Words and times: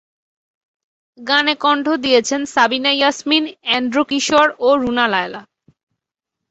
গানে 1.19 1.53
কণ্ঠ 1.63 1.85
দিয়েছেন 2.03 2.41
সাবিনা 2.53 2.91
ইয়াসমিন, 2.95 3.45
এন্ড্রু 3.75 4.01
কিশোর 4.09 4.47
ও 4.59 4.69
রুনা 4.81 5.05
লায়লা। 5.13 5.41